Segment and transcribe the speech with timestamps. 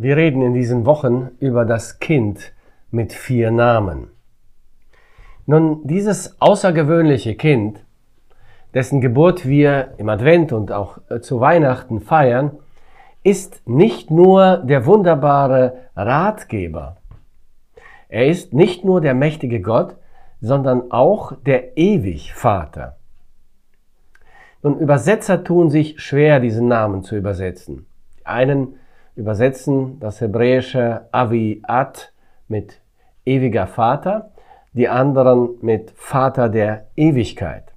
[0.00, 2.52] Wir reden in diesen Wochen über das Kind
[2.92, 4.12] mit vier Namen.
[5.44, 7.84] Nun, dieses außergewöhnliche Kind,
[8.74, 12.52] dessen Geburt wir im Advent und auch äh, zu Weihnachten feiern,
[13.24, 16.98] ist nicht nur der wunderbare Ratgeber.
[18.08, 19.96] Er ist nicht nur der mächtige Gott,
[20.40, 22.98] sondern auch der Ewigvater.
[24.62, 27.86] Nun, Übersetzer tun sich schwer, diesen Namen zu übersetzen.
[28.22, 28.76] Einen
[29.18, 32.12] übersetzen das hebräische Aviat
[32.46, 32.80] mit
[33.26, 34.30] ewiger Vater,
[34.72, 37.74] die anderen mit Vater der Ewigkeit.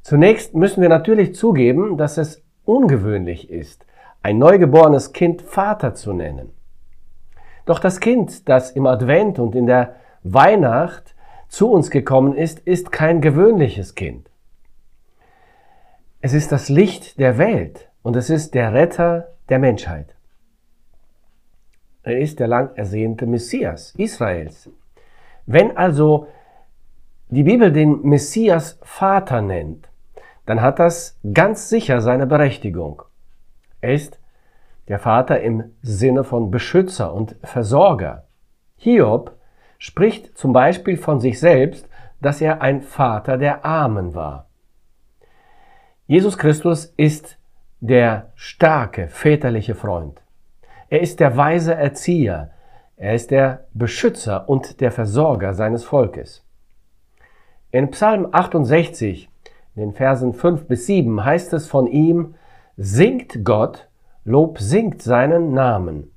[0.00, 3.84] Zunächst müssen wir natürlich zugeben, dass es ungewöhnlich ist,
[4.22, 6.50] ein neugeborenes Kind Vater zu nennen.
[7.66, 11.14] Doch das Kind, das im Advent und in der Weihnacht
[11.48, 14.30] zu uns gekommen ist, ist kein gewöhnliches Kind.
[16.22, 20.14] Es ist das Licht der Welt und es ist der Retter der Menschheit.
[22.02, 24.68] Er ist der lang ersehnte Messias Israels.
[25.46, 26.26] Wenn also
[27.28, 29.88] die Bibel den Messias Vater nennt,
[30.46, 33.02] dann hat das ganz sicher seine Berechtigung.
[33.80, 34.18] Er ist
[34.88, 38.26] der Vater im Sinne von Beschützer und Versorger.
[38.76, 39.36] Hiob
[39.78, 41.88] spricht zum Beispiel von sich selbst,
[42.20, 44.48] dass er ein Vater der Armen war.
[46.06, 47.38] Jesus Christus ist
[47.80, 50.21] der starke väterliche Freund.
[50.92, 52.50] Er ist der weise Erzieher.
[52.98, 56.46] Er ist der Beschützer und der Versorger seines Volkes.
[57.70, 59.30] In Psalm 68,
[59.74, 62.34] in den Versen 5 bis 7 heißt es von ihm,
[62.76, 63.88] Singt Gott,
[64.24, 66.12] Lob singt seinen Namen.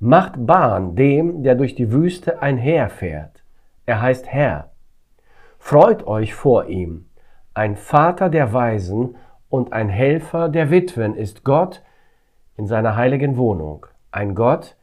[0.00, 3.44] Macht Bahn dem, der durch die Wüste einherfährt.
[3.86, 4.72] Er heißt Herr.
[5.60, 7.06] Freut euch vor ihm.
[7.54, 9.14] Ein Vater der Weisen
[9.48, 11.84] und ein Helfer der Witwen ist Gott
[12.56, 13.86] in seiner heiligen Wohnung.
[14.10, 14.76] Ein Gott,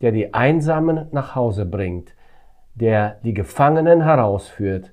[0.00, 2.14] der die Einsamen nach Hause bringt,
[2.74, 4.92] der die Gefangenen herausführt,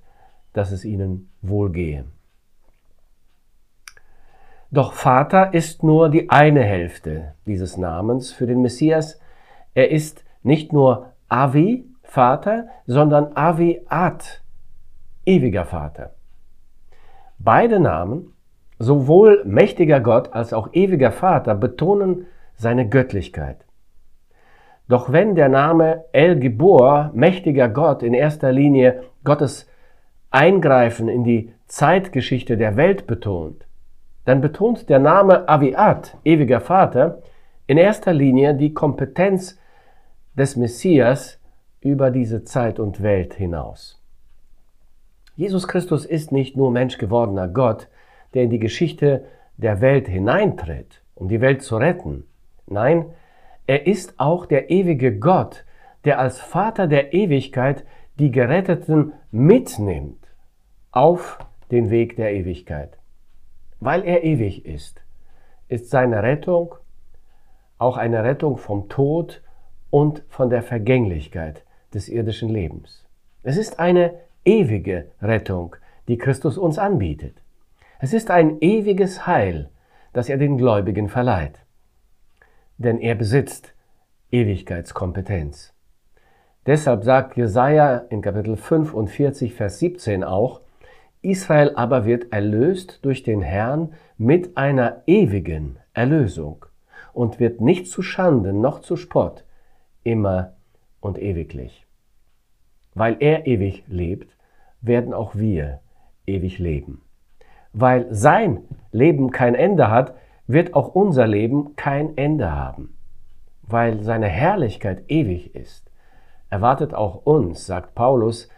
[0.54, 2.06] dass es ihnen wohlgehe.
[4.70, 9.20] Doch Vater ist nur die eine Hälfte dieses Namens für den Messias.
[9.74, 14.24] Er ist nicht nur Avi, Vater, sondern Avi Ad,
[15.26, 16.14] ewiger Vater.
[17.38, 18.34] Beide Namen,
[18.80, 23.66] sowohl mächtiger Gott als auch ewiger Vater, betonen seine Göttlichkeit.
[24.88, 29.68] Doch wenn der Name El Gibor, mächtiger Gott, in erster Linie Gottes
[30.30, 33.66] Eingreifen in die Zeitgeschichte der Welt betont,
[34.26, 37.22] dann betont der Name Aviat, ewiger Vater,
[37.68, 39.60] in erster Linie die Kompetenz
[40.38, 41.40] des Messias
[41.82, 44.02] über diese Zeit und Welt hinaus.
[45.36, 47.88] Jesus Christus ist nicht nur menschgewordener Gott,
[48.34, 49.26] der in die Geschichte
[49.58, 52.26] der Welt hineintritt, um die Welt zu retten.
[52.68, 53.06] Nein,
[53.68, 55.66] er ist auch der ewige Gott,
[56.04, 57.86] der als Vater der Ewigkeit
[58.20, 60.28] die Geretteten mitnimmt
[60.92, 61.40] auf
[61.70, 62.98] den Weg der Ewigkeit.
[63.80, 65.02] Weil er ewig ist,
[65.68, 66.76] ist seine Rettung
[67.78, 69.42] auch eine Rettung vom Tod
[69.90, 73.08] und von der Vergänglichkeit des irdischen Lebens.
[73.42, 74.14] Es ist eine
[74.46, 75.76] ewige Rettung,
[76.08, 77.42] die Christus uns anbietet.
[78.00, 79.70] Es ist ein ewiges Heil,
[80.14, 81.60] das er den Gläubigen verleiht
[82.82, 83.74] denn er besitzt
[84.32, 85.74] Ewigkeitskompetenz.
[86.66, 90.62] Deshalb sagt Jesaja in Kapitel 45, Vers 17 auch,
[91.22, 96.66] Israel aber wird erlöst durch den Herrn mit einer ewigen Erlösung
[97.14, 99.44] und wird nicht zu Schanden noch zu Spott,
[100.04, 100.54] immer
[101.00, 101.86] und ewiglich.
[102.94, 104.36] Weil er ewig lebt,
[104.82, 105.80] werden auch wir
[106.26, 107.02] ewig leben.
[107.74, 110.16] Weil sein Leben kein Ende hat,
[110.52, 112.98] wird auch unser Leben kein Ende haben.
[113.64, 115.90] Weil seine Herrlichkeit ewig ist,
[116.50, 118.50] erwartet auch uns, sagt Paulus,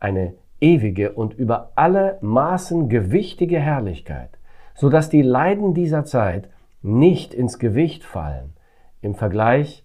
[0.00, 4.38] eine ewige und über alle Maßen gewichtige Herrlichkeit,
[4.74, 6.48] so dass die Leiden dieser Zeit
[6.82, 8.54] nicht ins Gewicht fallen
[9.00, 9.84] im Vergleich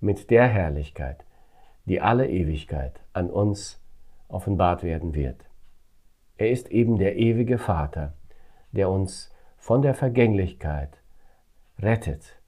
[0.00, 1.24] mit der Herrlichkeit,
[1.84, 3.82] die alle Ewigkeit an uns
[4.28, 5.44] offenbart werden wird.
[6.36, 8.14] Er ist eben der ewige Vater,
[8.72, 9.32] der uns
[9.66, 11.02] von der Vergänglichkeit
[11.80, 12.40] rettet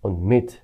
[0.00, 0.62] und mit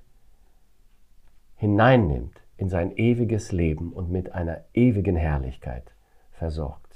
[1.56, 5.92] hineinnimmt in sein ewiges Leben und mit einer ewigen Herrlichkeit
[6.30, 6.91] versorgt.